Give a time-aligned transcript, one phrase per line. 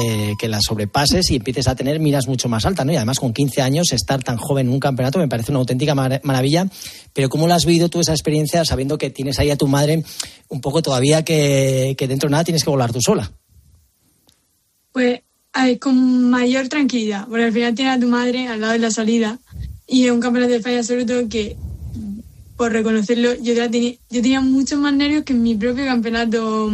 [0.00, 2.92] eh, que las sobrepases y empieces a tener miras mucho más altas, ¿no?
[2.92, 5.94] Y además con 15 años estar tan joven en un campeonato me parece una auténtica
[5.94, 6.66] maravilla.
[7.12, 10.02] Pero ¿cómo lo has vivido tú esa experiencia sabiendo que tienes ahí a tu madre
[10.48, 13.30] un poco todavía que, dentro de nada tienes que volar tú sola?
[14.92, 15.20] Pues
[15.80, 19.38] con mayor tranquilidad, porque al final tienes a tu madre al lado de la salida
[19.86, 21.56] y es un campeonato de España absoluto que
[22.56, 26.70] por reconocerlo, yo tenía, yo tenía muchos más nervios que en mi propio campeonato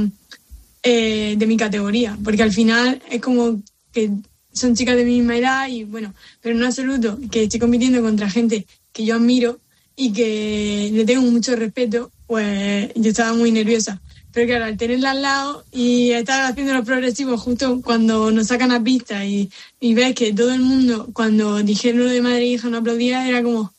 [0.88, 3.60] eh, de mi categoría, porque al final es como
[3.92, 4.08] que
[4.52, 8.30] son chicas de mi misma edad y bueno, pero en absoluto que estoy compitiendo contra
[8.30, 9.58] gente que yo admiro
[9.96, 14.00] y que le tengo mucho respeto, pues yo estaba muy nerviosa.
[14.32, 18.70] Pero claro, al tenerla al lado y estar haciendo los progresivos justo cuando nos sacan
[18.70, 22.46] a pista y, y ves que todo el mundo, cuando dijeron lo de madre e
[22.46, 23.72] hija, no aplaudía, era como,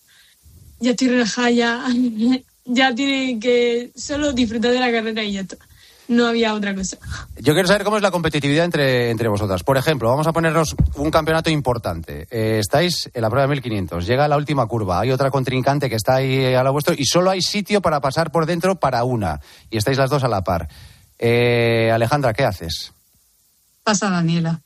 [0.81, 1.85] ya estoy relajada, ya,
[2.65, 5.57] ya tiene que solo disfrutar de la carrera y ya está
[6.07, 6.97] no había otra cosa.
[7.37, 9.63] Yo quiero saber cómo es la competitividad entre, entre vosotras.
[9.63, 12.27] Por ejemplo, vamos a ponernos un campeonato importante.
[12.31, 15.95] Eh, estáis en la prueba de 1500, llega la última curva, hay otra contrincante que
[15.95, 19.41] está ahí a la vuestro y solo hay sitio para pasar por dentro para una.
[19.69, 20.67] Y estáis las dos a la par.
[21.19, 22.93] Eh, Alejandra, ¿qué haces?
[23.83, 24.61] Pasa Daniela.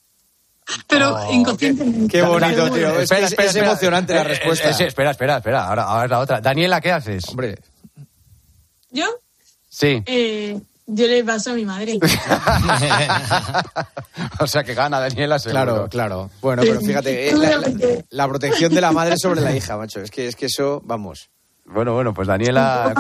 [0.88, 2.08] Pero oh, inconscientemente.
[2.08, 3.00] Qué, bonito, tío.
[3.00, 4.70] Es, es, emocionante la eh, respuesta.
[4.70, 5.68] espera, espera, espera.
[5.68, 6.42] Ahora, ahora la otra.
[6.42, 7.28] Daniela, ¿qué haces?
[7.30, 7.60] Hombre.
[8.92, 9.06] ¿Yo?
[9.70, 10.04] Sí.
[10.06, 12.00] Eh, yo le paso a mi madre.
[14.40, 15.64] o sea que gana Daniela seguro.
[15.64, 16.30] Claro, claro.
[16.42, 20.02] Bueno, pero fíjate, eh, la, protección de la madre sobre la hija, macho.
[20.02, 21.30] Es que, es que eso, vamos.
[21.66, 22.94] Bueno, bueno, pues Daniela...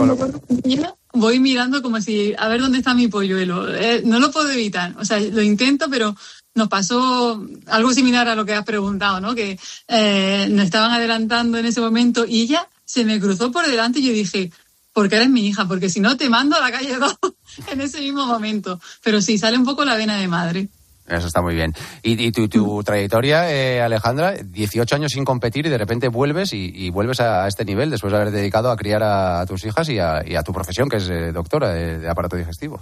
[1.13, 3.75] Voy mirando como si, a ver dónde está mi polluelo.
[3.75, 4.93] Eh, no lo puedo evitar.
[4.97, 6.15] O sea, lo intento, pero
[6.55, 9.35] nos pasó algo similar a lo que has preguntado, ¿no?
[9.35, 13.99] Que eh, nos estaban adelantando en ese momento y ella se me cruzó por delante
[13.99, 14.51] y yo dije,
[14.93, 17.17] porque eres mi hija, porque si no te mando a la calle 2
[17.71, 18.79] en ese mismo momento.
[19.03, 20.67] Pero sí, sale un poco la vena de madre.
[21.07, 21.73] Eso está muy bien.
[22.03, 24.33] ¿Y, tu, trayectoria, eh, Alejandra?
[24.43, 28.17] 18 años sin competir y de repente vuelves y, vuelves a, este nivel después de
[28.17, 31.73] haber dedicado a criar a, tus hijas y a, tu profesión, que es eh, doctora
[31.73, 32.81] de, aparato digestivo.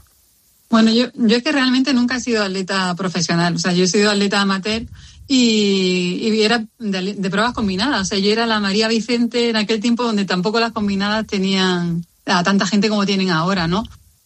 [0.69, 3.56] Bueno, yo, yo es que realmente nunca he sido atleta profesional.
[3.56, 4.84] O sea, yo he sido atleta amateur
[5.32, 8.02] y, era de, pruebas combinadas.
[8.02, 12.04] O sea, yo era la María Vicente en aquel tiempo donde tampoco las combinadas tenían
[12.26, 13.84] a tanta gente como tienen ahora, ¿no?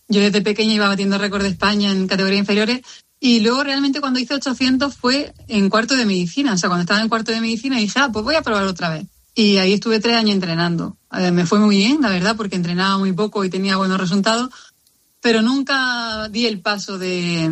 [0.07, 2.81] Yo desde pequeña iba batiendo récord de España en categorías inferiores
[3.19, 6.53] y luego realmente cuando hice 800 fue en cuarto de medicina.
[6.53, 8.89] O sea, cuando estaba en cuarto de medicina dije, ah, pues voy a probar otra
[8.89, 9.05] vez.
[9.35, 10.95] Y ahí estuve tres años entrenando.
[11.11, 14.49] Eh, me fue muy bien, la verdad, porque entrenaba muy poco y tenía buenos resultados
[15.23, 17.49] pero nunca di el paso de,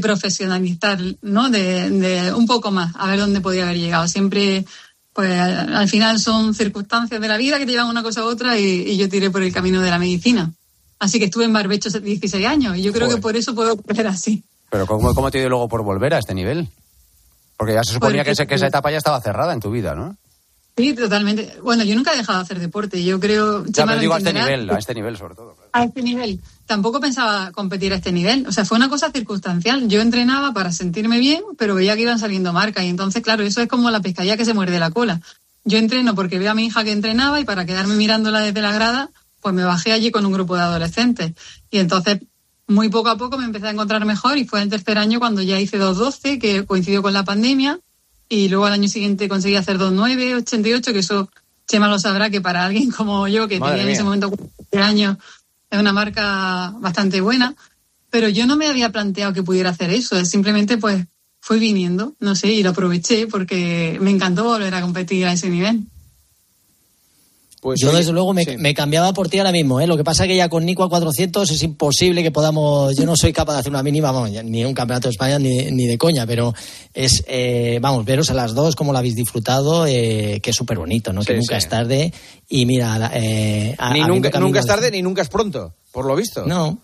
[0.00, 1.50] profesionalizar, ¿no?
[1.50, 4.06] De, un poco más, a ver dónde podía haber llegado.
[4.06, 4.64] Siempre,
[5.12, 8.56] pues al final son circunstancias de la vida que te llevan una cosa a otra
[8.56, 10.52] y, yo tiré por el camino de la medicina.
[11.00, 14.06] Así que estuve en barbecho 16 años y yo creo que por eso puedo correr
[14.06, 14.44] así.
[14.70, 16.68] Pero ¿cómo, cómo te dio luego por volver a este nivel?
[17.56, 20.16] Porque ya se suponía que, que, esa etapa ya estaba cerrada en tu vida, ¿no?
[20.78, 21.56] Sí, totalmente.
[21.60, 23.02] Bueno, yo nunca he dejado de hacer deporte.
[23.02, 23.64] Yo creo.
[23.66, 25.56] Ya digo a este nivel, a este nivel sobre todo.
[25.72, 26.40] A este nivel.
[26.66, 28.46] Tampoco pensaba competir a este nivel.
[28.46, 29.88] O sea, fue una cosa circunstancial.
[29.88, 32.84] Yo entrenaba para sentirme bien, pero veía que iban saliendo marcas.
[32.84, 35.20] Y entonces, claro, eso es como la pescadilla que se muerde la cola.
[35.64, 38.70] Yo entreno porque veo a mi hija que entrenaba y para quedarme mirándola desde la
[38.70, 41.32] grada, pues me bajé allí con un grupo de adolescentes.
[41.72, 42.20] Y entonces,
[42.68, 45.42] muy poco a poco me empecé a encontrar mejor y fue el tercer año cuando
[45.42, 47.80] ya hice 2.12, que coincidió con la pandemia
[48.28, 51.30] y luego al año siguiente conseguí hacer 2.9, 88, que eso
[51.66, 55.16] Chema lo sabrá que para alguien como yo, que tenía en ese momento 40 años,
[55.70, 57.54] es una marca bastante buena,
[58.10, 61.06] pero yo no me había planteado que pudiera hacer eso, simplemente pues
[61.40, 65.48] fui viniendo, no sé, y lo aproveché porque me encantó volver a competir a ese
[65.50, 65.84] nivel.
[67.60, 69.80] Pues yo, desde luego, me, cambiaba por ti ahora mismo.
[69.80, 69.86] ¿eh?
[69.86, 72.96] Lo que pasa es que ya con Nico a 400 es imposible que podamos.
[72.96, 75.86] Yo no soy capaz de hacer una mínima, vamos, ni un campeonato de España ni,
[75.86, 76.54] de coña, pero
[76.94, 80.78] es, eh, vamos, veros a las dos, como lo habéis disfrutado, eh, que es súper
[80.78, 81.22] bonito, ¿no?
[81.22, 82.12] que nunca es tarde.
[82.48, 83.10] Y mira.
[83.14, 86.46] Eh, ni nunca, nunca es tarde ni nunca es pronto, por lo visto.
[86.46, 86.78] No.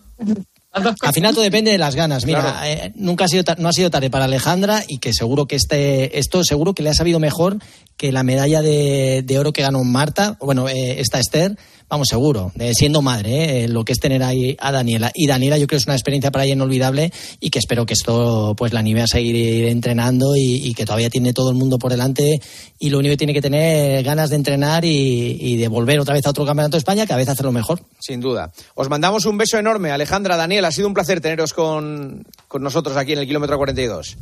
[0.75, 2.25] Al final todo depende de las ganas.
[2.25, 5.55] Mira, eh, nunca ha sido no ha sido tarde para Alejandra y que seguro que
[5.55, 7.59] este esto seguro que le ha sabido mejor
[7.97, 11.57] que la medalla de, de oro que ganó Marta, bueno, eh, Esther,
[11.89, 13.67] vamos, seguro, siendo madre, ¿eh?
[13.67, 15.11] lo que es tener ahí a Daniela.
[15.13, 17.93] Y Daniela yo creo que es una experiencia para ella inolvidable y que espero que
[17.93, 21.91] esto pues la anime a seguir entrenando y, que todavía tiene todo el mundo por
[21.91, 22.41] delante
[22.79, 26.25] y lo único que tiene que tener ganas de entrenar y, de volver otra vez
[26.25, 27.81] a otro campeonato de España que a veces hacerlo mejor.
[27.99, 28.51] Sin duda.
[28.73, 32.97] Os mandamos un beso enorme, Alejandra, Daniela, ha sido un placer teneros con, con nosotros
[32.97, 34.17] aquí en el kilómetro 42.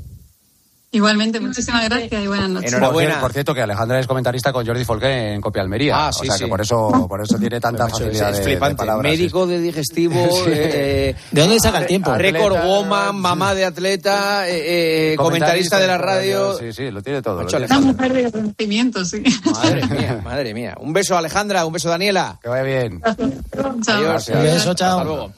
[0.94, 2.72] Igualmente, muchísimas gracias y buenas noches.
[2.72, 3.20] Enhorabuena.
[3.20, 6.08] Por cierto, que Alejandra es comentarista con Jordi Folqué en Copia Almería.
[6.08, 6.44] Ah, sí, o sea sí.
[6.44, 8.76] que por eso, por eso tiene tanta facilidad es, de- es de flipante.
[8.76, 9.12] palabras.
[9.12, 10.14] Médico de digestivo.
[10.44, 10.52] Sí.
[10.54, 12.14] eh, ¿De dónde saca el tiempo?
[12.14, 16.58] Récord woman, mamá de atleta, eh, eh, comentarista de la radio.
[16.60, 17.44] Sí, sí, lo tiene todo.
[17.44, 17.82] todo.
[17.82, 19.24] mujer de conocimiento, sí.
[19.52, 20.76] Madre mía, madre mía.
[20.80, 22.40] Un beso, Alejandra, un beso, Daniela.
[22.42, 23.02] Que vaya bien.
[23.02, 23.98] Chao.
[23.98, 24.28] Adiós.
[24.28, 24.38] Gracias.
[24.38, 25.00] Un beso, chao.
[25.00, 25.34] Hasta luego.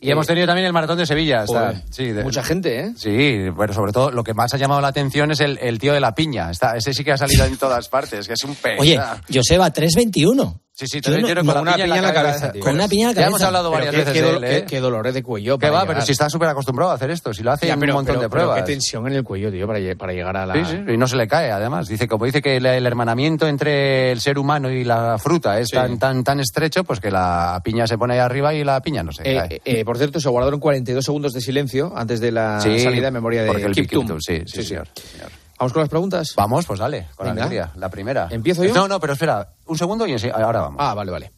[0.00, 1.42] Y hemos tenido también el maratón de Sevilla.
[1.42, 2.92] está- sí, de- Mucha gente, ¿eh?
[2.96, 5.92] Sí, bueno, sobre todo lo que más ha llamado la atención es el, el tío
[5.92, 6.50] de la piña.
[6.50, 8.78] Está, ese sí que ha salido en todas partes, que es un pez.
[8.78, 8.98] Oye,
[9.32, 10.60] Joseba, 3.21.
[10.86, 12.62] sí, sí, te no- con una piña en la cabeza, tío.
[12.62, 13.46] Con una piña en la Ya hemos cabeza.
[13.48, 14.60] hablado Pero varias qué, veces qué de él, ¿eh?
[14.60, 15.58] qué- qué dolores de cuello.
[15.58, 15.94] Que para va, llegar.
[15.96, 17.96] pero si está súper acostumbrado a hacer esto, si lo hace Ya, en pero, un
[17.98, 18.62] montón pero- de pero pruebas.
[18.64, 20.54] qué tensión en el cuello, tío, para, para llegar a la...
[20.54, 21.88] Sí, sí, y no se le cae, además.
[21.88, 25.68] Dice, como dice que el, el hermanamiento entre el ser humano y la fruta es
[25.68, 25.74] Sí.
[25.76, 29.02] tan, tan, tan estrecho, pues que la piña se pone ahí arriba y la piña
[29.02, 29.60] no se Eh, cae.
[29.64, 33.14] eh, por cierto, se guardaron 42 segundos de silencio antes de la Sí, salida en
[33.14, 34.02] memoria de porque el Kiptum.
[34.02, 35.30] Kiptum, sí, sí, señor, señor.
[35.58, 36.34] Vamos con las preguntas.
[36.36, 37.42] Vamos, pues dale, con Venga.
[37.42, 37.72] alegría.
[37.74, 38.28] La primera.
[38.30, 38.72] ¿Empiezo yo?
[38.74, 40.76] No, no, pero espera, un segundo y ahora vamos.
[40.80, 41.32] Ah, vale, vale.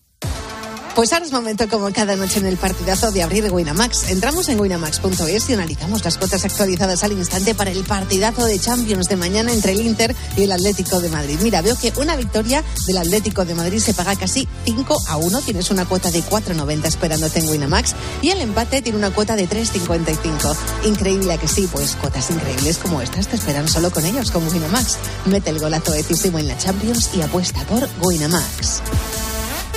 [0.94, 4.10] Pues ahora es momento, como cada noche en el partidazo, de abrir Winamax.
[4.10, 9.08] Entramos en winamax.es y analizamos las cuotas actualizadas al instante para el partidazo de Champions
[9.08, 11.38] de mañana entre el Inter y el Atlético de Madrid.
[11.42, 15.40] Mira, veo que una victoria del Atlético de Madrid se paga casi 5 a 1.
[15.42, 17.94] Tienes una cuota de 4,90 esperándote en Winamax.
[18.20, 20.56] Y el empate tiene una cuota de 3,55.
[20.84, 24.46] Increíble ¿a que sí, pues cuotas increíbles como estas te esperan solo con ellos, con
[24.48, 24.96] Winamax.
[25.26, 28.82] Mete el golazo decisivo en la Champions y apuesta por Winamax.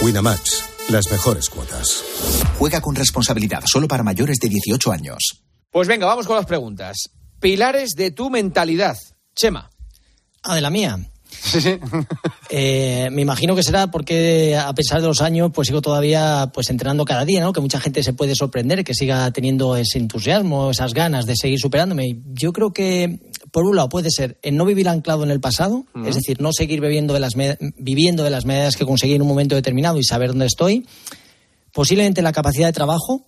[0.02, 2.04] Winamax, las mejores cuotas.
[2.60, 5.44] Juega con responsabilidad solo para mayores de 18 años.
[5.72, 7.10] Pues venga, vamos con las preguntas.
[7.40, 8.96] Pilares de tu mentalidad.
[9.36, 9.70] Chema.
[10.44, 11.00] Ah, de la mía.
[11.30, 11.80] Sí, sí.
[12.56, 16.70] Eh, me imagino que será porque a pesar de los años pues sigo todavía pues
[16.70, 17.52] entrenando cada día, ¿no?
[17.52, 21.58] Que mucha gente se puede sorprender, que siga teniendo ese entusiasmo, esas ganas de seguir
[21.58, 22.22] superándome.
[22.28, 23.20] Yo creo que
[23.54, 26.52] por un lado puede ser el no vivir anclado en el pasado, es decir, no
[26.52, 27.34] seguir bebiendo de las
[27.78, 30.88] viviendo de las medallas que conseguí en un momento determinado y saber dónde estoy.
[31.72, 33.28] Posiblemente la capacidad de trabajo.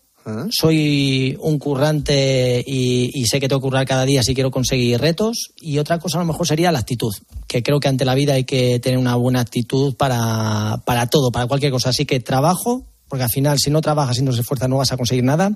[0.50, 5.00] Soy un currante y, y sé que tengo que currar cada día si quiero conseguir
[5.00, 5.54] retos.
[5.58, 7.14] Y otra cosa a lo mejor sería la actitud,
[7.48, 11.32] que creo que ante la vida hay que tener una buena actitud para, para todo,
[11.32, 11.90] para cualquier cosa.
[11.90, 14.92] Así que trabajo, porque al final si no trabajas y no se esfuerzas no vas
[14.92, 15.52] a conseguir nada.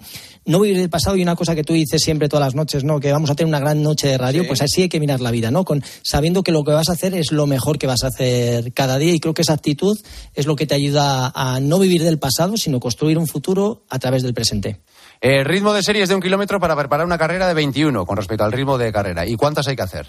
[0.46, 3.00] No vivir del pasado y una cosa que tú dices siempre todas las noches, ¿no?
[3.00, 5.32] Que vamos a tener una gran noche de radio, pues así hay que mirar la
[5.32, 5.66] vida, ¿no?
[5.66, 8.74] Con, sabiendo que lo que vas a hacer es lo mejor que vas a hacer
[8.74, 9.98] cada día y creo que esa actitud
[10.34, 14.00] es lo que te ayuda a no vivir del pasado, sino construir un futuro a
[14.00, 14.82] través del presente.
[15.22, 18.16] El ritmo de serie es de un kilómetro para preparar una carrera de 21 con
[18.16, 19.26] respecto al ritmo de carrera.
[19.26, 20.06] ¿Y cuántas hay que hacer?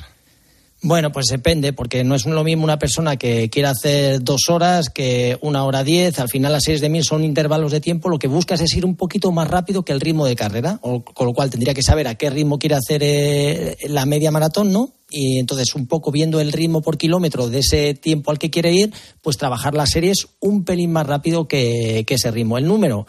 [0.82, 4.88] Bueno, pues depende, porque no es lo mismo una persona que quiera hacer dos horas
[4.88, 6.19] que una hora diez.
[6.19, 8.09] Al final las series de mil son intervalos de tiempo.
[8.09, 11.05] Lo que buscas es ir un poquito más rápido que el ritmo de carrera, o-
[11.05, 14.73] con lo cual tendría que saber a qué ritmo quiere hacer eh, la media maratón,
[14.73, 14.94] ¿no?
[15.11, 18.73] Y entonces, un poco viendo el ritmo por kilómetro de ese tiempo al que quiere
[18.73, 22.56] ir, pues trabajar las series un pelín más rápido que, que ese ritmo.
[22.56, 23.06] El número,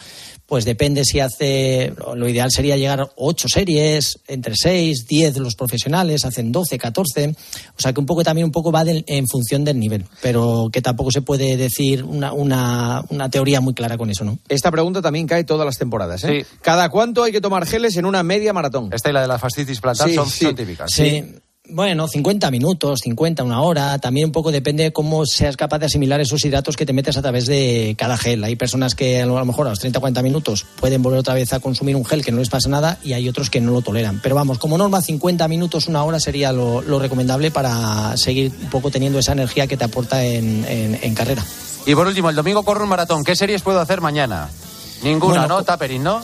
[0.52, 1.94] pues depende si hace.
[2.14, 7.30] Lo ideal sería llegar a ocho series, entre seis, diez los profesionales, hacen 12, 14.
[7.30, 10.68] O sea que un poco también un poco va del- en función del nivel, pero
[10.70, 14.40] que tampoco se puede decir una, una, una teoría muy clara con eso, ¿no?
[14.50, 16.22] Esta pregunta también cae todas las temporadas.
[16.26, 16.42] ¿eh?
[16.46, 16.58] Sí.
[16.62, 18.90] ¿Cada cuánto hay que tomar geles en una media maratón?
[18.92, 20.44] Esta y la de la fascitis plantar Sí, son, sí.
[20.48, 20.92] son típicas.
[20.92, 21.24] Sí.
[21.70, 23.98] Bueno, 50 minutos, 50, una hora.
[24.00, 27.16] También un poco depende de cómo seas capaz de asimilar esos hidratos que te metes
[27.18, 28.44] a través de cada gel.
[28.44, 31.54] Hay personas que a lo mejor a los 30, 40 minutos pueden volver otra vez
[31.54, 33.82] a consumir un gel que no les pasa nada y hay otros que no lo
[33.82, 34.20] toleran.
[34.22, 38.70] Pero vamos, como norma, 50 minutos, una hora sería lo, lo recomendable para seguir un
[38.70, 41.46] poco teniendo esa energía que te aporta en, en- en carrera.
[41.86, 43.24] Y por último, el domingo corro un maratón.
[43.24, 44.50] ¿Qué series puedo hacer mañana?
[45.04, 45.58] Ninguna, Bueno, ¿no?
[45.60, 46.24] co- Tapering, ¿no?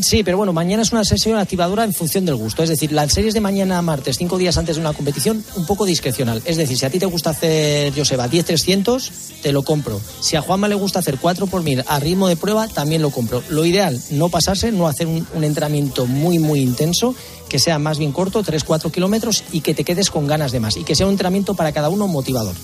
[0.00, 2.62] Sí, pero bueno, mañana es una sesión activadora en función del gusto.
[2.62, 5.84] Es decir, las series de mañana martes, cinco días antes de una competición, un poco
[5.86, 6.42] discrecional.
[6.44, 9.10] Es decir, si a ti te gusta hacer, Joseba, 10-300,
[9.42, 10.00] te lo compro.
[10.20, 13.10] Si a Juanma le gusta hacer 4 por mil a ritmo de prueba, también lo
[13.10, 13.42] compro.
[13.48, 17.14] Lo ideal, no pasarse, no hacer un, un entrenamiento muy, muy intenso,
[17.48, 20.76] que sea más bien corto, 3-4 kilómetros, y que te quedes con ganas de más.
[20.76, 22.54] Y que sea un entrenamiento para cada uno motivador.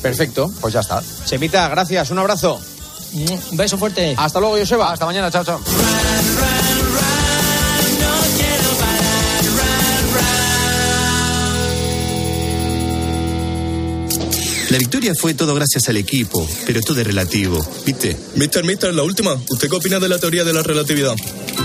[0.00, 0.52] Perfecto.
[0.60, 1.02] Pues ya está.
[1.24, 2.10] Chemita, gracias.
[2.10, 2.60] Un abrazo.
[3.14, 4.14] Un beso fuerte.
[4.16, 4.92] Hasta luego, Joseba.
[4.92, 5.60] Hasta mañana, chao, chao.
[14.70, 18.16] La victoria fue todo gracias al equipo, pero todo es relativo, ¿viste?
[18.34, 19.34] Mister, mister, la última.
[19.34, 21.14] ¿Usted qué opina de la teoría de la relatividad?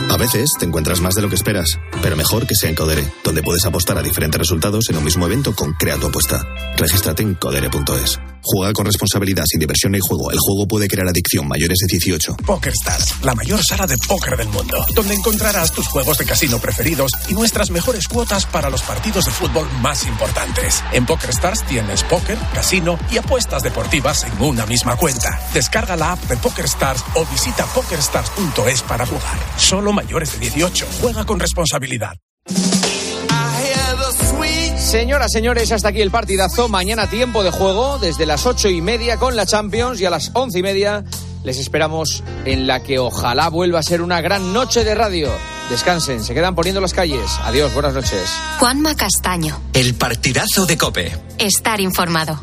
[0.10, 3.12] A veces te encuentras más de lo que esperas, pero mejor que sea en Codere,
[3.24, 6.46] donde puedes apostar a diferentes resultados en un mismo evento con Crea tu apuesta.
[6.78, 8.20] Regístrate en codere.es.
[8.42, 10.32] Juega con responsabilidad, sin diversión ni juego.
[10.32, 12.38] El juego puede crear adicción mayores de 18.
[12.46, 17.12] PokerStars, la mayor sala de póker del mundo, donde encontrarás tus juegos de casino preferidos
[17.28, 20.84] y nuestras mejores cuotas para los partidos de fútbol más importantes.
[20.92, 25.40] En PokerStars tienes póker, casino y apuestas deportivas en una misma cuenta.
[25.54, 29.40] Descarga la app de PokerStars o visita pokerstars.es para jugar.
[29.58, 30.88] Solo mayores de 18.
[31.02, 32.16] Juega con responsabilidad.
[34.90, 36.68] Señoras, señores, hasta aquí el partidazo.
[36.68, 40.32] Mañana tiempo de juego desde las ocho y media con la Champions y a las
[40.34, 41.04] once y media
[41.44, 45.30] les esperamos en la que ojalá vuelva a ser una gran noche de radio.
[45.70, 47.30] Descansen, se quedan poniendo las calles.
[47.44, 48.32] Adiós, buenas noches.
[48.58, 49.62] Juanma Castaño.
[49.74, 51.16] El partidazo de Cope.
[51.38, 52.40] Estar informado.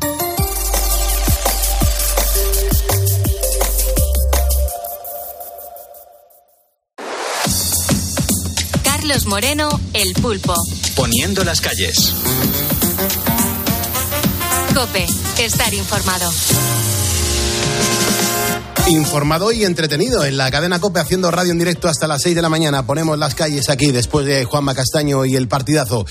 [8.83, 10.55] Carlos Moreno, El Pulpo.
[10.97, 12.11] Poniendo las calles.
[14.73, 15.05] Cope,
[15.37, 16.33] estar informado.
[18.89, 22.41] Informado y entretenido en la cadena COPE haciendo radio en directo hasta las 6 de
[22.41, 22.85] la mañana.
[22.85, 26.05] Ponemos las calles aquí después de Juanma Castaño y el partidazo.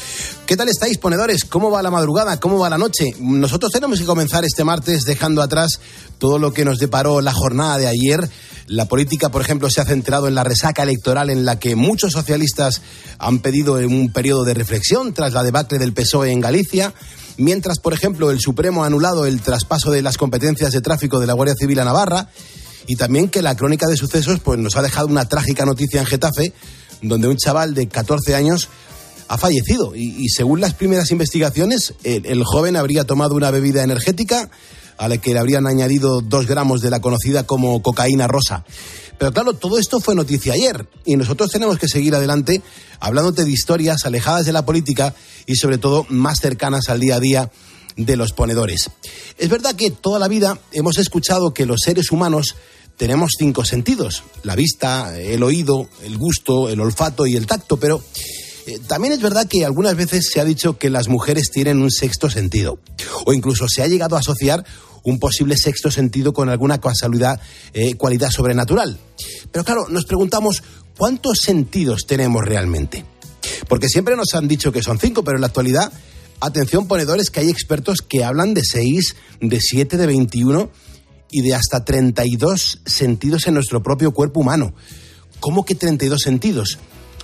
[0.45, 1.47] ¿Qué tal estáis, ponedores?
[1.47, 2.39] ¿Cómo va la madrugada?
[2.39, 3.15] ¿Cómo va la noche?
[3.19, 5.81] Nosotros tenemos que comenzar este martes dejando atrás
[6.19, 8.29] todo lo que nos deparó la jornada de ayer.
[8.67, 12.13] La política, por ejemplo, se ha centrado en la resaca electoral en la que muchos
[12.13, 12.83] socialistas
[13.19, 16.93] han pedido un periodo de reflexión tras la debacle del PSOE en Galicia.
[17.39, 21.27] Mientras, por ejemplo, el Supremo ha anulado el traspaso de las competencias de tráfico de
[21.27, 22.29] la Guardia Civil a Navarra
[22.87, 26.07] y también que la crónica de sucesos pues, nos ha dejado una trágica noticia en
[26.07, 26.53] Getafe,
[27.03, 28.69] donde un chaval de 14 años
[29.29, 29.95] ha fallecido.
[29.95, 34.51] Y, según las primeras investigaciones, el, joven habría tomado una bebida energética
[34.99, 38.65] a la que le habrían añadido dos gramos de la conocida como cocaína rosa.
[39.19, 42.63] Pero claro, todo esto fue noticia ayer y nosotros tenemos que seguir adelante
[43.01, 45.15] hablándote de historias alejadas de la política
[45.47, 47.51] y sobre todo más cercanas al día a día
[47.97, 48.91] de los ponedores.
[49.39, 52.57] Es verdad que toda la vida hemos escuchado que los seres humanos
[52.97, 58.03] tenemos cinco sentidos, la vista, el oído, el gusto, el olfato y el tacto, pero
[58.67, 61.91] eh, también es verdad que algunas veces se ha dicho que las mujeres tienen un
[61.91, 62.79] sexto sentido,
[63.25, 64.65] o incluso se ha llegado a asociar
[65.05, 67.41] un posible sexto sentido con alguna casualidad,
[67.75, 68.99] eh, cualidad sobrenatural.
[69.53, 70.63] Pero claro, nos preguntamos,
[70.97, 73.05] ¿cuántos sentidos tenemos realmente?
[73.69, 75.93] Porque siempre nos han dicho que son cinco, pero en la actualidad,
[76.41, 80.71] atención ponedores, que hay expertos que hablan de seis, de siete, de veintiuno
[81.31, 84.75] y de hasta 32 sentidos en nuestro propio cuerpo humano.
[85.41, 86.79] ¿Cómo que 32 sentidos?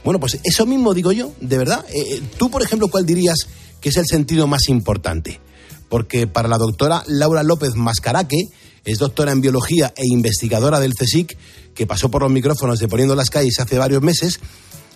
[0.04, 1.85] Bueno, pues eso mismo digo yo, de verdad.
[1.88, 3.47] Eh, eh, Tú, por ejemplo, ¿cuál dirías
[3.80, 5.40] que es el sentido más importante?
[5.88, 8.49] Porque para la doctora Laura López Mascaraque,
[8.85, 11.37] es doctora en biología e investigadora del CSIC,
[11.75, 14.40] que pasó por los micrófonos de Poniendo las Calles hace varios meses,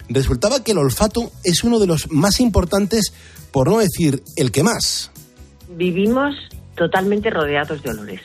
[0.09, 3.13] resultaba que el olfato es uno de los más importantes,
[3.53, 5.11] por no decir el que más.
[5.69, 6.35] Vivimos
[6.77, 8.21] totalmente rodeados de olores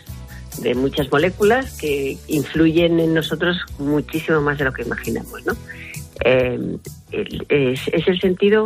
[0.59, 5.53] de muchas moléculas que influyen en nosotros muchísimo más de lo que imaginamos, ¿no?
[6.23, 6.77] Eh,
[7.49, 8.65] es, el sentido,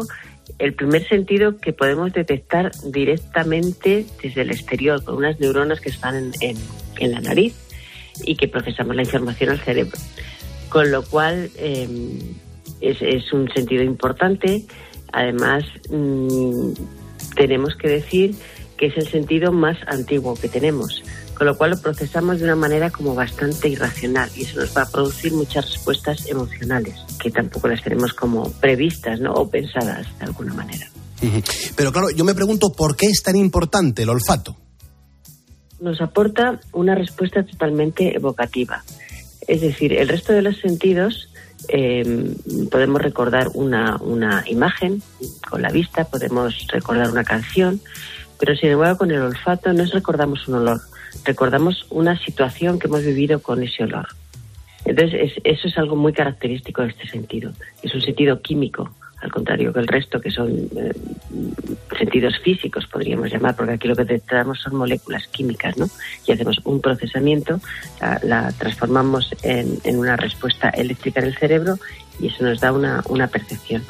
[0.60, 6.34] el primer sentido que podemos detectar directamente desde el exterior con unas neuronas que están
[6.42, 6.58] en,
[7.00, 7.56] en, la nariz
[8.24, 9.98] y que procesamos la información al cerebro.
[10.70, 11.88] Con lo cual eh,
[12.82, 14.66] es, es, un sentido importante.
[15.14, 16.74] Además, mm,
[17.36, 18.36] tenemos que decir
[18.78, 21.04] que es el sentido más antiguo que tenemos
[21.36, 24.84] con lo cual lo procesamos de una manera como bastante irracional y eso nos va
[24.84, 29.34] a producir muchas respuestas emocionales que tampoco las tenemos como previstas ¿no?
[29.34, 30.88] o pensadas de alguna manera.
[31.76, 34.56] Pero claro, yo me pregunto por qué es tan importante el olfato.
[35.80, 38.84] Nos aporta una respuesta totalmente evocativa.
[39.48, 41.30] Es decir, el resto de los sentidos
[41.68, 42.34] em,
[42.70, 45.02] podemos recordar una, una imagen
[45.50, 47.82] con la vista, podemos recordar una canción,
[48.40, 50.82] pero sin embargo con el olfato no recordamos un olor,
[51.24, 54.08] recordamos una situación que hemos vivido con ese olor.
[54.86, 57.52] Entonces, eso es algo muy característico de este sentido.
[57.82, 58.92] Es un sentido químico,
[59.22, 60.94] al contrario que el resto, que son eh,
[61.98, 65.88] sentidos físicos, podríamos llamar, porque aquí lo que detectamos son moléculas químicas, ¿no?
[66.28, 67.60] Y hacemos un procesamiento,
[68.24, 71.80] la, transformamos en, una respuesta eléctrica en el cerebro
[72.20, 73.84] y eso nos da una, percepción.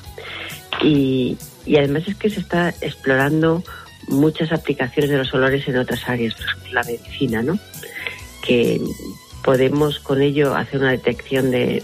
[0.82, 3.63] Y, y además es que se está explorando
[4.08, 7.60] muchas aplicaciones de los olores en otras áreas, por ejemplo la medicina, ¿no?
[8.46, 8.80] Que
[9.44, 11.84] podemos con ello hacer una detección de,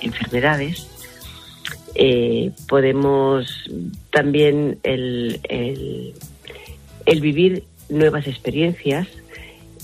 [0.00, 0.88] enfermedades.
[1.94, 3.70] Eh, podemos
[4.10, 5.40] también el,
[7.04, 9.06] el, vivir nuevas experiencias,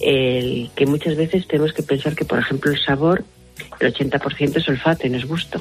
[0.01, 3.23] el que muchas veces tenemos que pensar que, por ejemplo, el sabor,
[3.79, 5.61] el 80% es olfato y no es gusto.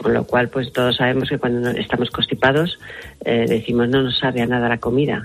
[0.00, 2.78] Con lo cual, pues todos sabemos que cuando estamos constipados
[3.24, 5.24] eh, decimos no nos sabe a nada la comida.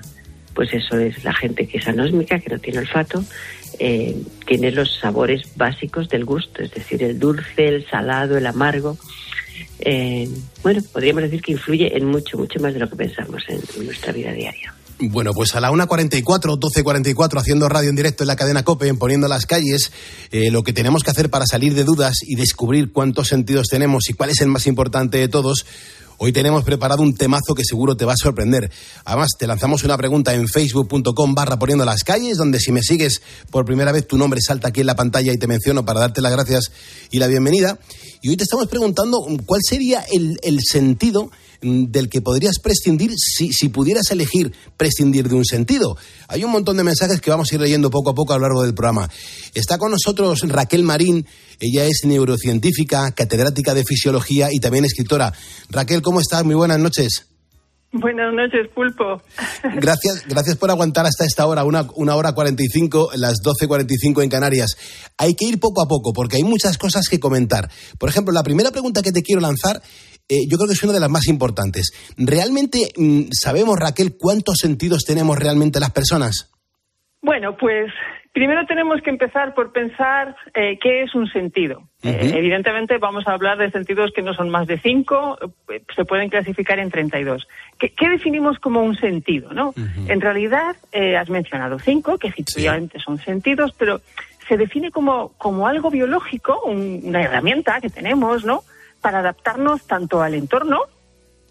[0.54, 3.24] Pues eso es la gente que es anósmica, que no tiene olfato,
[3.78, 8.98] eh, tiene los sabores básicos del gusto, es decir, el dulce, el salado, el amargo.
[9.80, 10.28] Eh,
[10.62, 13.86] bueno, podríamos decir que influye en mucho, mucho más de lo que pensamos en, en
[13.86, 14.74] nuestra vida diaria.
[15.10, 16.22] Bueno, pues a la 1.44,
[16.60, 19.90] 12.44, haciendo radio en directo en la cadena COPE, en poniendo las calles,
[20.30, 24.08] eh, lo que tenemos que hacer para salir de dudas y descubrir cuántos sentidos tenemos
[24.08, 25.66] y cuál es el más importante de todos,
[26.18, 28.70] Hoy tenemos preparado un temazo que seguro te va a sorprender.
[29.04, 33.22] Además, te lanzamos una pregunta en facebook.com barra poniendo las calles, donde si me sigues
[33.50, 36.20] por primera vez tu nombre salta aquí en la pantalla y te menciono para darte
[36.20, 36.70] las gracias
[37.10, 37.76] y la bienvenida.
[38.20, 41.32] Y hoy te estamos preguntando cuál sería el, el sentido
[41.62, 45.96] del que podrías prescindir si, si, pudieras elegir prescindir de un sentido.
[46.28, 48.42] Hay un montón de mensajes que vamos a ir leyendo poco a poco a lo
[48.42, 49.08] largo del programa.
[49.54, 51.26] Está con nosotros Raquel Marín,
[51.60, 55.32] ella es neurocientífica, catedrática de fisiología y también escritora.
[55.70, 56.44] Raquel, ¿cómo estás?
[56.44, 57.31] Muy buenas noches.
[57.92, 59.20] Buenas noches, Pulpo.
[59.62, 65.10] Gracias, gracias por aguantar hasta esta hora, una, una hora 45, las 12.45 en Canarias.
[65.18, 67.68] Hay que ir poco a poco porque hay muchas cosas que comentar.
[67.98, 69.82] Por ejemplo, la primera pregunta que te quiero lanzar,
[70.28, 71.92] eh, yo creo que es una de las más importantes.
[72.16, 76.50] ¿Realmente mm, sabemos, Raquel, cuántos sentidos tenemos realmente las personas?
[77.20, 77.92] Bueno, pues
[78.32, 81.80] Primero tenemos que empezar por pensar eh, qué es un sentido.
[82.02, 82.34] Uh -huh.
[82.34, 86.04] eh, evidentemente vamos a hablar de sentidos que no son más de cinco, eh, se
[86.06, 87.46] pueden clasificar en 32.
[87.78, 89.52] ¿Qué, qué definimos como un sentido?
[89.52, 89.68] ¿no?
[89.68, 90.10] Uh -huh.
[90.10, 93.04] En realidad, eh, has mencionado cinco, que efectivamente sí.
[93.04, 94.00] son sentidos, pero
[94.48, 98.62] se define como, como algo biológico, un, una herramienta que tenemos, ¿no?
[99.02, 100.80] Para adaptarnos tanto al entorno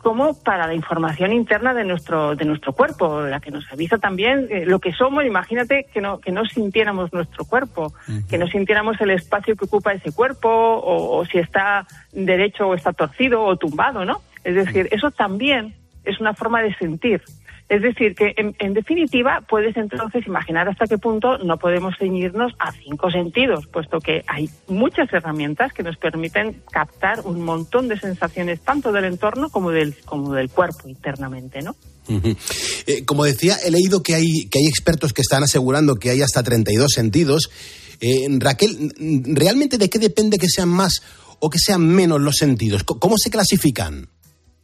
[0.02, 4.48] como para la información interna de nuestro de nuestro cuerpo, la que nos avisa también
[4.50, 5.26] eh, lo que somos.
[5.26, 8.28] Imagínate que no que no sintiéramos nuestro cuerpo, uh -huh.
[8.28, 12.74] que no sintiéramos el espacio que ocupa ese cuerpo o, o, si está derecho o
[12.74, 14.22] está torcido o tumbado, ¿no?
[14.44, 17.22] Es decir, eso también es una forma de sentir.
[17.72, 22.52] Es decir, que en, en, definitiva puedes entonces imaginar hasta qué punto no podemos ceñirnos
[22.60, 27.98] a cinco sentidos, puesto que hay muchas herramientas que nos permiten captar un montón de
[27.98, 31.78] sensaciones tanto del entorno como del, como del cuerpo internamente, ¿no?
[32.88, 36.22] Eh, como decía, he leído que hay, que hay expertos que están asegurando que hay
[36.22, 37.52] hasta 32 sentidos.
[38.02, 38.94] Eh, Raquel,
[39.28, 41.04] ¿realmente de qué depende que sean más
[41.40, 42.84] o que sean menos los sentidos?
[42.84, 44.10] ¿Cómo se clasifican?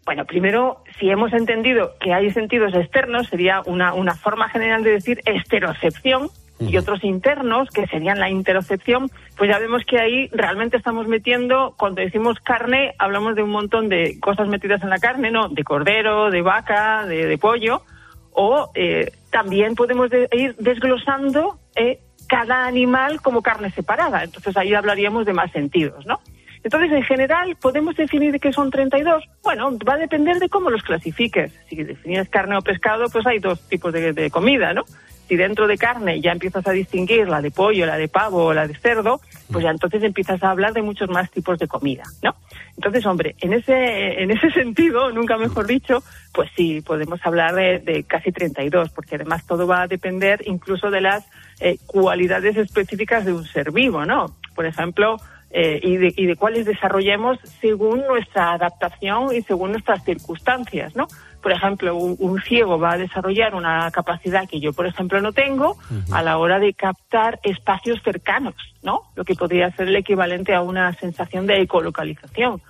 [0.08, 4.92] Bueno, primero, si hemos entendido que hay sentidos externos, sería una, una forma general de
[4.92, 10.78] decir esterocepción, y otros internos, que serían la interocepción, pues ya vemos que ahí realmente
[10.78, 15.30] estamos metiendo, cuando decimos carne, hablamos de un montón de cosas metidas en la carne,
[15.30, 15.50] ¿no?
[15.50, 17.84] De cordero, de vaca, de, de pollo,
[18.32, 24.24] o eh, también podemos de, ir desglosando eh, cada animal como carne separada.
[24.24, 26.22] Entonces ahí hablaríamos de más sentidos, ¿no?
[26.68, 29.24] Entonces, en general, ¿podemos definir que son 32?
[29.42, 31.54] Bueno, va a depender de cómo los clasifiques.
[31.70, 34.84] Si defines carne o pescado, pues hay dos tipos de, de, comida, ¿no?
[35.30, 38.54] Si dentro de carne ya empiezas a distinguir la de pollo, la de pavo o
[38.54, 42.04] la de cerdo, pues ya entonces empiezas a hablar de muchos más tipos de comida,
[42.22, 42.36] ¿no?
[42.76, 46.04] Entonces, hombre, en ese, en ese sentido, nunca mejor dicho,
[46.34, 50.92] pues sí, podemos hablar de, de casi 32, porque además todo va a depender incluso
[50.92, 51.26] de las
[51.62, 54.36] eh, cualidades específicas de un ser vivo, ¿no?
[54.54, 55.18] Por ejemplo,
[55.50, 61.08] eh, y, de, y de cuáles desarrollemos según nuestra adaptación y según nuestras circunstancias, ¿no?
[61.42, 65.32] Por ejemplo, un, un, ciego va a desarrollar una capacidad que yo, por ejemplo, no
[65.32, 66.14] tengo uh -huh.
[66.14, 69.04] a la hora de captar espacios cercanos, ¿no?
[69.16, 72.62] Lo que podría ser el equivalente a una sensación de ecolocalización.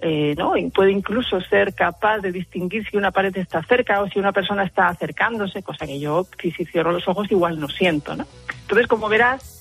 [0.00, 0.56] Eh, ¿no?
[0.56, 4.32] Y puede incluso ser capaz de distinguir si una pared está cerca o si una
[4.32, 8.26] persona está acercándose, cosa que yo, si, si cierro los ojos, igual no siento, ¿no?
[8.62, 9.53] Entonces, como verás,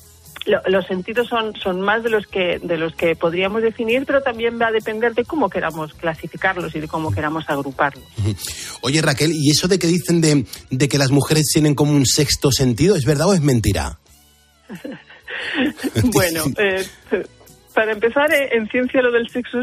[0.45, 4.21] lo, los sentidos son, son más de los que de los que podríamos definir, pero
[4.21, 8.03] también va a depender de cómo queramos clasificarlos y de cómo queramos agruparlos.
[8.81, 12.05] Oye, Raquel, ¿y eso de que dicen de, de que las mujeres tienen como un
[12.05, 13.99] sexto sentido, es verdad o es mentira?
[16.13, 16.85] bueno, eh,
[17.73, 19.59] para empezar, eh, en ciencia lo del sexo,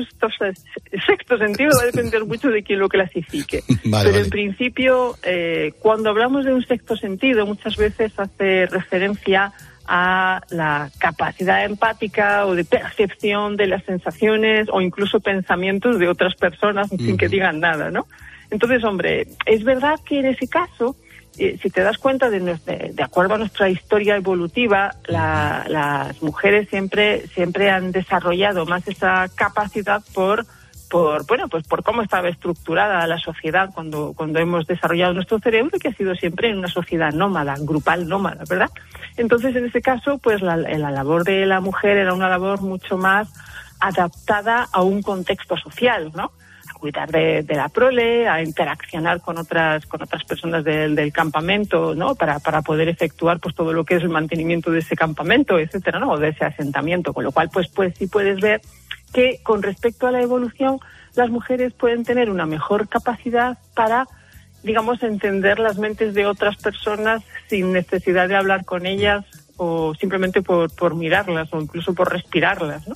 [1.06, 3.62] sexto sentido va a depender mucho de quién lo clasifique.
[3.68, 4.18] Vale, Pero vale.
[4.18, 9.52] en principio, eh, cuando hablamos de un sexto sentido, muchas veces hace referencia
[9.92, 16.36] a la capacidad empática o de percepción de las sensaciones o incluso pensamientos de otras
[16.36, 17.06] personas uh -huh.
[17.06, 18.06] sin que digan nada, ¿no?
[18.52, 20.94] Entonces, hombre, es verdad que en ese caso,
[21.38, 26.22] eh, si te das cuenta de, de, de, acuerdo a nuestra historia evolutiva, la, las
[26.22, 30.46] mujeres siempre, siempre han desarrollado más esa capacidad por
[30.90, 35.78] por bueno pues por cómo estaba estructurada la sociedad cuando cuando hemos desarrollado nuestro cerebro
[35.78, 38.70] que ha sido siempre en una sociedad nómada grupal nómada verdad
[39.16, 42.98] entonces en ese caso pues la, la labor de la mujer era una labor mucho
[42.98, 43.32] más
[43.80, 46.32] adaptada a un contexto social, ¿no?
[46.70, 51.94] A cuidar de, la prole, a interaccionar con otras con otras personas del, del campamento,
[51.94, 52.14] ¿no?
[52.14, 55.98] Para, para poder efectuar pues todo lo que es el mantenimiento de ese campamento, etcétera,
[55.98, 56.12] ¿no?
[56.12, 57.12] O de ese asentamiento.
[57.12, 58.60] Con lo cual, pues, pues sí puedes ver
[59.12, 60.78] que con respecto a la evolución,
[61.14, 64.06] las mujeres pueden tener una mejor capacidad para
[64.62, 69.24] digamos, entender las mentes de otras personas sin necesidad de hablar con ellas
[69.56, 72.94] o simplemente por, por mirarlas o incluso por respirarlas, ¿no?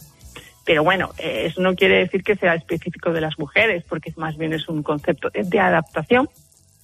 [0.64, 4.36] Pero bueno, eh, eso no quiere decir que sea específico de las mujeres, porque más
[4.38, 6.28] bien es un concepto de adaptación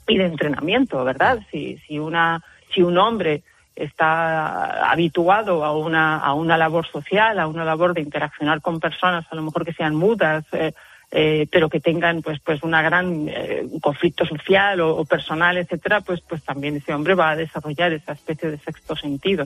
[0.06, 1.40] y de entrenamiento, ¿verdad?
[1.50, 3.42] Si, si, una, si un hombre
[3.84, 9.26] está habituado a una, a una labor social, a una labor de interaccionar con personas,
[9.30, 10.72] a lo mejor que sean mudas, eh,
[11.12, 16.20] eh, pero que tengan pues pues una gran eh, conflicto social o, personal etcétera pues
[16.20, 19.44] pues también ese hombre va a desarrollar esa especie de sexto sentido.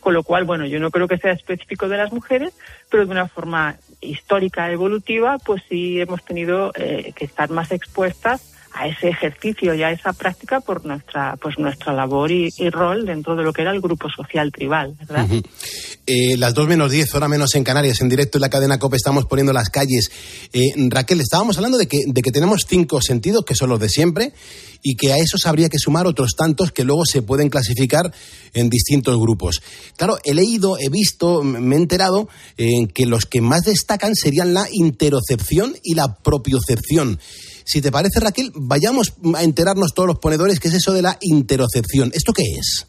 [0.00, 2.54] Con lo cual bueno yo no creo que sea específico de las mujeres
[2.90, 8.57] pero de una forma histórica evolutiva pues sí hemos tenido eh, que estar más expuestas
[8.78, 13.34] a ese ejercicio y a esa práctica por nuestra pues nuestra labor y, rol dentro
[13.34, 15.26] de lo que era el grupo social tribal, ¿verdad?
[16.06, 18.96] Eh, las dos menos diez, hora menos en Canarias, en directo en la cadena COPE
[18.96, 20.10] estamos poniendo las calles.
[20.52, 23.88] Eh, Raquel, estábamos hablando de que, de que tenemos cinco sentidos, que son los de
[23.88, 24.32] siempre,
[24.82, 28.12] y que a esos habría que sumar otros tantos que luego se pueden clasificar
[28.54, 29.60] en distintos grupos.
[29.96, 34.54] Claro, he leído, he visto, me he enterado en que los que más destacan serían
[34.54, 37.18] la interocepción y la propiocepción.
[37.68, 41.18] Si te parece, Raquel, vayamos a enterarnos todos los ponedores qué es eso de la
[41.20, 42.10] interocepción.
[42.14, 42.86] ¿Esto qué es?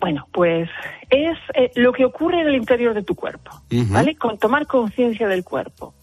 [0.00, 0.68] Bueno, pues
[1.08, 4.16] es eh, lo que ocurre en el interior de tu cuerpo, ¿vale?
[4.16, 5.94] Con tomar conciencia del cuerpo.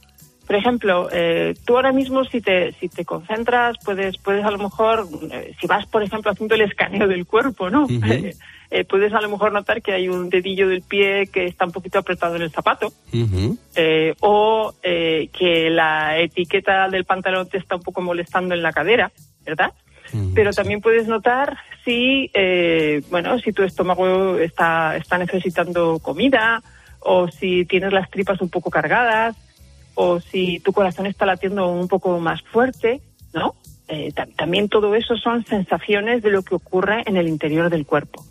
[0.47, 4.57] Por ejemplo, eh, tú ahora mismo si te si te concentras puedes puedes a lo
[4.57, 7.87] mejor eh, si vas por ejemplo haciendo el escaneo del cuerpo, ¿no?
[8.71, 11.71] Eh, puedes a lo mejor notar que hay un dedillo del pie que está un
[11.71, 12.93] poquito apretado en el zapato
[13.75, 18.71] eh, o eh, que la etiqueta del pantalón te está un poco molestando en la
[18.71, 19.12] cadera,
[19.43, 19.73] ¿verdad?
[20.34, 22.32] Pero también puedes notar si,
[23.12, 26.63] bueno, si tu estómago está, está necesitando comida
[26.99, 29.36] o si tienes las tripas un poco cargadas
[29.93, 33.01] o si tu corazón está latiendo un poco más fuerte,
[33.34, 33.55] ¿no?
[34.36, 38.23] también todo eso son sensaciones de lo que ocurre en el interior del cuerpo.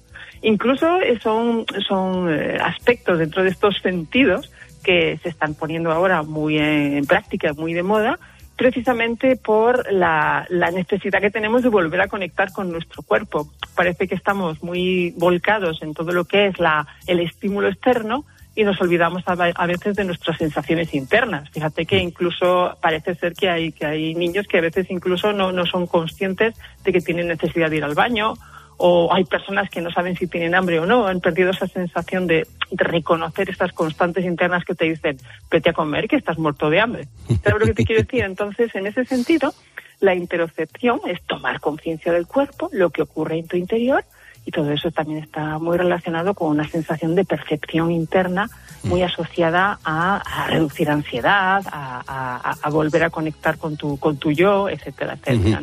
[0.42, 6.59] Incluso son, son eh, aspectos dentro de estos sentidos que se están poniendo ahora muy
[6.59, 8.18] en práctica, muy de moda,
[8.57, 13.48] precisamente por la, la, necesidad que tenemos de volver a conectar con nuestro cuerpo.
[13.74, 18.24] Parece que estamos muy volcados en todo lo que es la, el estímulo externo
[18.59, 21.48] y nos olvidamos a, veces de nuestras sensaciones internas.
[21.51, 25.53] Fíjate que incluso parece ser que hay, que hay niños que a veces incluso no,
[25.53, 28.35] no son conscientes de que tienen necesidad de ir al baño
[28.78, 32.26] o hay personas que no saben si tienen hambre o no, han perdido esa sensación
[32.26, 35.16] de, reconocer estas constantes internas que te dicen,
[35.50, 37.08] vete a comer, que estás muerto de hambre.
[37.42, 38.22] ¿Sabes lo que te quiero decir?
[38.22, 39.52] Entonces, en ese sentido,
[40.00, 44.04] la interocepción es tomar conciencia del cuerpo, lo que ocurre en tu interior,
[44.44, 48.48] y todo eso también está muy relacionado con una sensación de percepción interna
[48.83, 55.18] muy asociada a, reducir ansiedad, a, volver a conectar con tu, con tu yo, etcétera,
[55.20, 55.62] etcétera.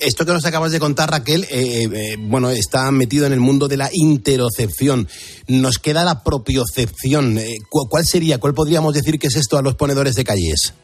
[0.00, 3.68] Esto que nos acabas de contar, Raquel, eh, eh, bueno, está metido en el mundo
[3.68, 5.08] de la interocepción.
[5.46, 7.38] Nos queda la propiocepción.
[7.38, 10.74] Eh, ¿Cuál sería, cuál podríamos decir que es esto a los ponedores de calles?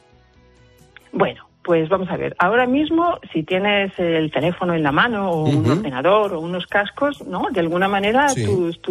[1.12, 5.48] Bueno, pues vamos a ver, ahora mismo si tienes el teléfono en la mano o
[5.48, 7.48] un ordenador o unos cascos, ¿no?
[7.50, 8.26] De alguna manera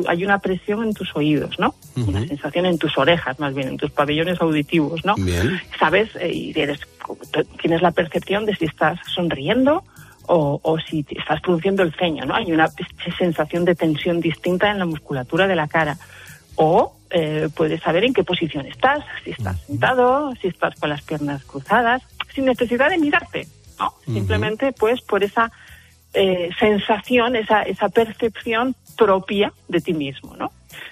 [0.07, 1.75] hay una presión en tus oídos, ¿no?
[1.95, 5.13] Una sensación en tus orejas, más bien, en tus pabellones auditivos, ¿no?
[5.79, 6.79] Sabes eh, y eres,
[7.61, 9.83] tienes la percepción de si estás sonriendo
[10.25, 12.33] o, o, si estás produciendo el ceño, ¿no?
[12.33, 12.69] Hay una
[13.19, 15.97] sensación de tensión distinta en la musculatura de la cara.
[16.55, 21.03] O eh, puedes saber en qué posición estás, si estás sentado, si estás con las
[21.03, 22.01] piernas cruzadas
[22.33, 23.47] sin necesidad de mirarte,
[23.79, 23.93] ¿no?
[24.05, 25.51] Simplemente pues por esa
[26.13, 30.51] eh, sensación, esa, esa percepción propia de ti mismo, ¿no?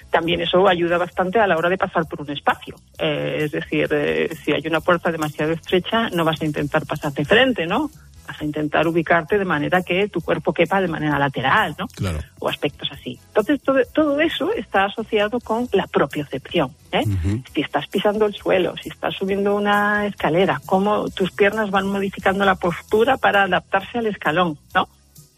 [0.10, 2.76] También eso ayuda bastante a la hora de pasar por un espacio.
[3.00, 7.14] Eh, es decir, eh, si hay una puerta demasiado estrecha, no vas a intentar pasar
[7.14, 7.90] de frente, ¿no?
[8.32, 11.88] Vas a intentar ubicarte de manera que tu cuerpo quepa de manera lateral, ¿no?
[11.88, 12.20] Claro.
[12.40, 13.20] O aspectos así.
[13.28, 16.72] Entonces, todo, todo eso está asociado con la propiocepción.
[16.94, 17.04] ¿eh?
[17.54, 22.46] Si estás pisando el suelo, si estás subiendo una escalera, cómo tus piernas van modificando
[22.46, 24.88] la postura para adaptarse al escalón, ¿no?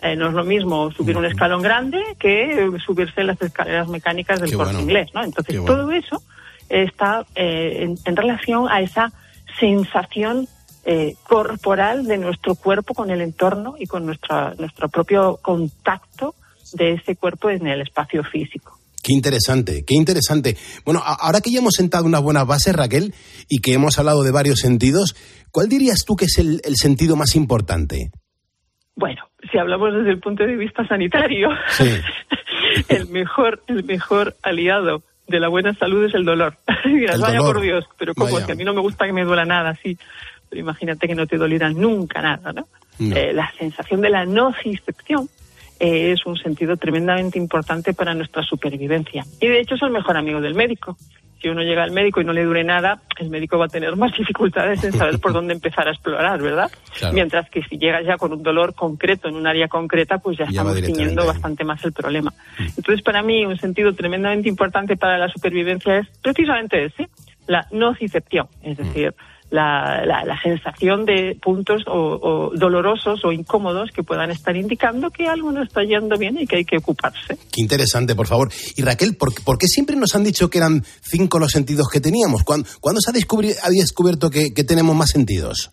[0.02, 4.54] Eh, no es lo mismo subir un escalón grande que subirse las escaleras mecánicas del
[4.54, 5.24] corte inglés, ¿no?
[5.24, 6.22] Entonces, todo eso
[6.68, 9.14] está eh, en relación a esa
[9.60, 10.48] sensación
[10.86, 16.36] eh, corporal de nuestro cuerpo con el entorno y con nuestra, nuestro propio contacto
[16.74, 18.80] de ese cuerpo en el espacio físico.
[19.04, 20.56] Qué interesante, qué interesante.
[20.86, 23.14] Bueno, ahora que ya hemos sentado unas buenas bases, Raquel,
[23.50, 25.14] y que hemos hablado de varios sentidos,
[25.52, 28.12] ¿cuál dirías tú que es el, sentido más importante?
[28.96, 31.50] Bueno, si hablamos desde el punto de vista sanitario,
[32.88, 36.56] el mejor, el mejor aliado de la buena salud es el dolor.
[37.20, 39.44] vaya por Dios, pero como es que a mí no me gusta que me duela
[39.44, 39.98] nada, sí.
[40.54, 42.68] Pero imagínate que no te doliera nunca nada, ¿no?
[43.00, 45.28] Eh, la sensación de la nocicepción
[45.80, 49.26] eh, es un sentido tremendamente importante para nuestra supervivencia.
[49.42, 50.96] Y de hecho es el mejor amigo del médico.
[51.42, 53.96] Si uno llega al médico y no le dure nada, el médico va a tener
[53.96, 56.70] más dificultades en saber por dónde empezar a explorar, ¿verdad?
[57.12, 60.46] Mientras que si llegas ya con un dolor concreto en un área concreta, pues ya,
[60.46, 62.32] estamos teniendo bastante más el problema.
[62.60, 62.66] Mm.
[62.78, 67.10] Entonces, para mí, un sentido tremendamente importante para la supervivencia es precisamente ese,
[67.48, 69.14] la nocicepción, es mm.
[69.54, 75.28] Decir, la, la, sensación de puntos o, dolorosos o incómodos que puedan estar indicando que
[75.28, 77.38] algo no está yendo bien y que hay que ocuparse.
[77.52, 78.52] Qué interesante, por favor.
[78.76, 82.44] Y Raquel, ¿por, qué siempre nos han dicho que eran cinco los sentidos que teníamos?
[82.44, 82.68] ¿Cuándo,
[83.00, 85.72] se ha, descubierto que, que tenemos más sentidos?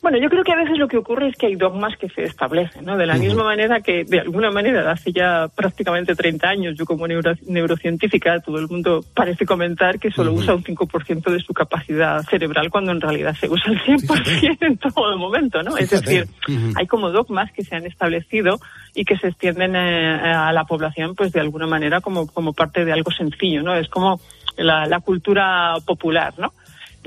[0.00, 2.22] Bueno, yo creo que a veces lo que ocurre es que hay dogmas que se
[2.22, 2.96] establecen, ¿no?
[2.96, 7.08] De la misma manera que, de alguna manera, hace ya prácticamente 30 años, yo como
[7.08, 12.70] neurocientífica, todo el mundo parece comentar que solo usa un 5% de su capacidad cerebral
[12.70, 15.76] cuando en realidad se usa el 100% en todo el momento, ¿no?
[15.76, 16.28] Es decir,
[16.76, 18.60] hay como dogmas que se han establecido
[18.94, 22.84] y que se extienden eh, a la población, pues de alguna manera como, como parte
[22.84, 23.74] de algo sencillo, ¿no?
[23.74, 24.20] Es como
[24.56, 26.52] la, la cultura popular, ¿no?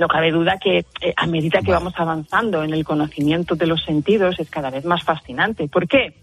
[0.01, 3.83] No cabe duda que eh, a medida que vamos avanzando en el conocimiento de los
[3.83, 5.67] sentidos es cada vez más fascinante.
[5.67, 6.15] ¿Por qué?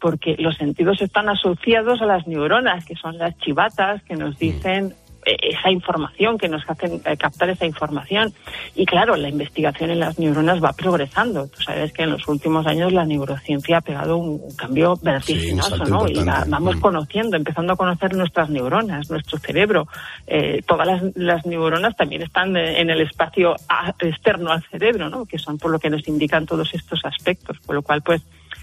[0.00, 4.94] Porque los sentidos están asociados a las neuronas, que son las chivatas que nos dicen
[5.26, 8.32] esa información, que nos hacen eh, captar esa información.
[8.74, 11.48] Y claro, la investigación en las neuronas va progresando.
[11.48, 16.08] Tú sabes que en los últimos años la neurociencia ha pegado un, cambio vertiginoso, ¿no?
[16.08, 16.80] Y vamos mm.
[16.80, 19.88] conociendo, empezando a conocer nuestras neuronas, nuestro cerebro.
[20.26, 23.56] Eh, todas las, neuronas también están en el espacio
[23.98, 25.26] externo al cerebro, ¿no?
[25.26, 27.58] Que son por lo que nos indican todos estos aspectos.
[27.58, 28.22] Por lo cual, pues,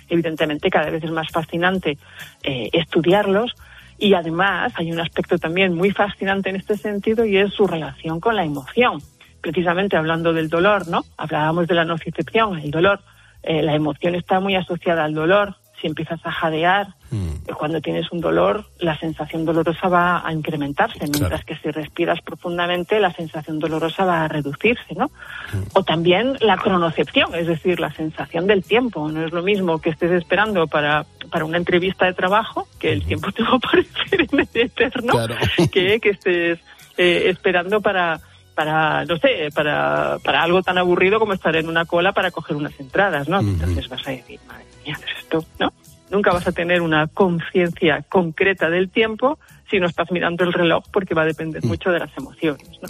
[0.09, 1.97] evidentemente cada vez es más fascinante
[2.43, 3.53] eh, estudiarlos
[3.97, 8.19] y además hay un aspecto también muy fascinante en este sentido y es su relación
[8.19, 9.01] con la emoción.
[9.41, 11.03] Precisamente hablando del dolor, ¿no?
[11.17, 13.01] Hablábamos de la nocicepción, el dolor.
[13.41, 17.53] Eh, la emoción está muy asociada al dolor si empiezas a jadear, mm.
[17.57, 22.99] cuando tienes un dolor, la sensación dolorosa va a incrementarse, mientras que si respiras profundamente,
[22.99, 25.07] la sensación dolorosa va a reducirse, ¿no?
[25.07, 25.63] Mm.
[25.73, 29.09] O también la cronocepción, es decir, la sensación del tiempo.
[29.09, 33.03] No es lo mismo que estés esperando para, para una entrevista de trabajo, que el
[33.05, 35.13] tiempo te va a parecer eterno,
[35.71, 36.59] que, que estés
[36.97, 38.19] eh, esperando para
[38.55, 42.55] para, no sé, para, para algo tan aburrido como estar en una cola para coger
[42.55, 43.39] unas entradas, ¿no?
[43.39, 45.73] Entonces vas a decir, madre mía, esto, ¿no?
[46.13, 50.85] Nunca vas a tener una conciencia concreta del tiempo si no estás mirando el reloj
[50.93, 51.67] porque va a depender mm.
[51.67, 52.87] mucho de las emociones, ¿no?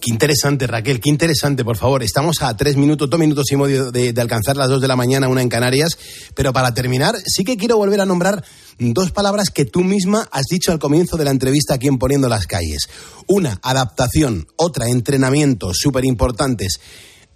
[0.00, 2.02] Qué interesante, Raquel, qué interesante, por favor.
[2.02, 5.28] Estamos a tres minutos, dos minutos y medio de, alcanzar las dos de la mañana,
[5.28, 5.98] una en Canarias.
[6.34, 8.42] Pero para terminar, sí que quiero volver a nombrar
[8.78, 12.30] dos palabras que tú misma has dicho al comienzo de la entrevista aquí en Poniendo
[12.30, 12.88] las Calles.
[13.26, 14.46] Una, adaptación.
[14.56, 16.80] Otra, entrenamiento, súper importantes.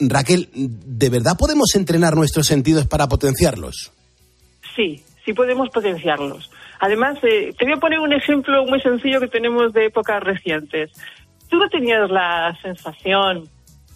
[0.00, 3.92] Raquel, ¿de verdad podemos entrenar nuestros sentidos para potenciarlos?
[4.74, 6.50] Sí, sí podemos potenciarlos.
[6.80, 10.90] Además, eh, te voy a poner un ejemplo muy sencillo que tenemos de épocas recientes.
[11.48, 13.48] ¿Tú no tenías la sensación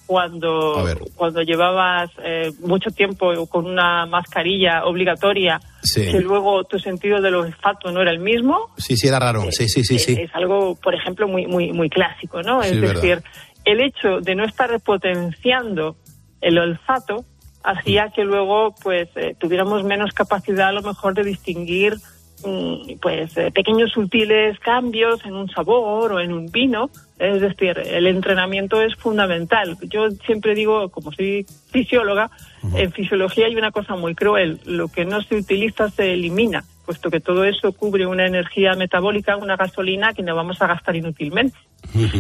[0.06, 0.86] cuando,
[1.16, 5.60] cuando llevabas eh, mucho tiempo con una mascarilla obligatoria
[5.94, 8.70] que luego tu sentido del olfato no era el mismo?
[8.78, 9.42] Sí, sí, era raro.
[9.50, 10.16] sí, sí, sí, sí.
[10.18, 12.62] Es, algo, por ejemplo, muy, muy, muy clásico, ¿no?
[12.62, 13.22] es decir,
[13.66, 15.96] el hecho de no estar repotenciando
[16.40, 17.26] el olfato
[17.62, 21.98] hacía que luego pues eh, tuviéramos menos capacidad a lo mejor de distinguir
[22.44, 26.90] Mm, pues eh, pequeños sutiles cambios en un sabor o en un vino.
[27.18, 29.76] Es decir, el entrenamiento es fundamental.
[29.82, 32.30] Yo siempre digo, como soy fisióloga,
[32.74, 34.60] en fisiología hay una cosa muy cruel.
[34.64, 39.36] Lo que no se utiliza se elimina, puesto que todo eso cubre una energía metabólica,
[39.36, 41.58] una gasolina que no vamos a gastar inútilmente.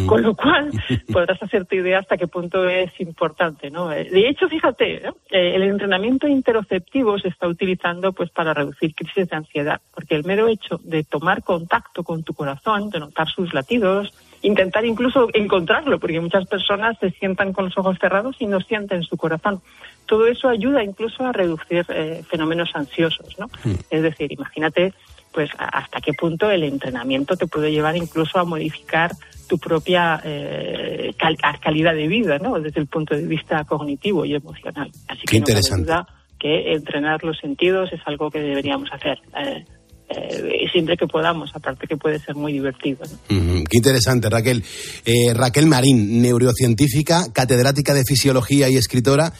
[0.06, 0.70] Con lo cual,
[1.10, 3.90] podrás hacerte idea hasta qué punto es importante, ¿no?
[3.90, 9.26] Eh, de hecho, fíjate, eh, el entrenamiento interoceptivo se está utilizando pues para reducir crisis
[9.30, 13.54] de ansiedad, porque el mero hecho de tomar contacto con tu corazón, de notar sus
[13.54, 18.60] latidos, intentar incluso encontrarlo, porque muchas personas se sientan con los ojos cerrados y no
[18.60, 19.62] sienten su corazón.
[20.08, 23.46] Todo eso ayuda incluso a reducir eh, fenómenos ansiosos, ¿no?
[23.64, 23.74] Mm.
[23.90, 24.92] Es decir, imagínate
[25.32, 29.12] pues hasta qué punto el entrenamiento te puede llevar incluso a modificar
[29.46, 31.14] tu propia eh,
[31.62, 32.58] calidad de vida, ¿no?
[32.58, 34.90] Desde el punto de vista cognitivo y emocional.
[35.06, 35.92] Así qué que interesante.
[35.92, 36.06] no
[36.38, 39.18] que entrenar los sentidos es algo que deberíamos hacer.
[39.44, 39.64] Eh,
[40.10, 43.00] eh, siempre que podamos, aparte que puede ser muy divertido.
[43.28, 44.64] Qué interesante, Raquel.
[45.04, 49.32] Eh, Raquel Marín, neurocientífica, catedrática de fisiología y escritora.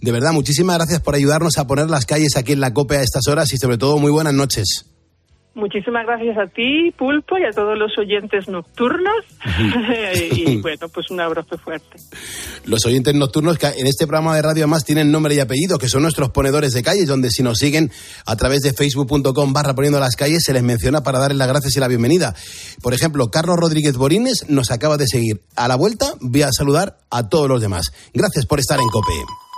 [0.00, 3.02] De verdad, muchísimas gracias por ayudarnos a poner las calles aquí en la COPE a
[3.02, 4.86] estas horas y sobre todo muy buenas noches.
[5.52, 9.24] Muchísimas gracias a ti, Pulpo, y a todos los oyentes nocturnos.
[10.32, 11.98] y bueno, pues un abrazo fuerte.
[12.66, 15.88] Los oyentes nocturnos que en este programa de radio además tienen nombre y apellido, que
[15.88, 17.90] son nuestros ponedores de calles, donde si nos siguen
[18.26, 21.76] a través de facebook.com barra poniendo las calles, se les menciona para darles las gracias
[21.76, 22.34] y la bienvenida.
[22.80, 25.42] Por ejemplo, Carlos Rodríguez Borines nos acaba de seguir.
[25.56, 27.86] A la vuelta voy a saludar a todos los demás.
[28.14, 29.49] Gracias por estar en COPE.